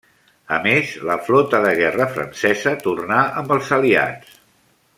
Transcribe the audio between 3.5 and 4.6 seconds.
els aliats.